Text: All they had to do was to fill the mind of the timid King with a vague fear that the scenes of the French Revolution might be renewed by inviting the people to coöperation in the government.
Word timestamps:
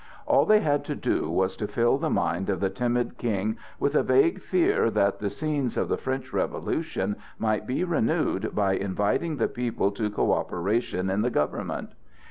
All 0.25 0.47
they 0.47 0.61
had 0.61 0.83
to 0.85 0.95
do 0.95 1.29
was 1.29 1.55
to 1.57 1.67
fill 1.67 1.99
the 1.99 2.09
mind 2.09 2.49
of 2.49 2.59
the 2.59 2.71
timid 2.71 3.19
King 3.19 3.57
with 3.79 3.93
a 3.93 4.01
vague 4.01 4.41
fear 4.41 4.89
that 4.89 5.19
the 5.19 5.29
scenes 5.29 5.77
of 5.77 5.89
the 5.89 5.95
French 5.97 6.33
Revolution 6.33 7.15
might 7.37 7.67
be 7.67 7.83
renewed 7.83 8.55
by 8.55 8.73
inviting 8.73 9.35
the 9.37 9.47
people 9.47 9.91
to 9.91 10.09
coöperation 10.09 11.13
in 11.13 11.21
the 11.21 11.29
government. 11.29 11.91